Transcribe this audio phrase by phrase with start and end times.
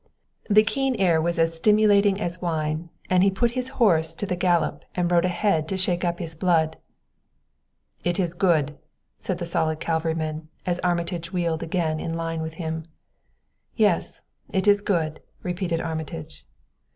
[0.49, 4.35] The keen air was as stimulating as wine, and he put his horse to the
[4.35, 6.75] gallop and rode ahead to shake up his blood.
[8.03, 8.79] "It is good,"
[9.19, 12.85] said the stolid cavalryman, as Armitage wheeled again into line with him.
[13.75, 16.47] "Yes, it is good," repeated Armitage.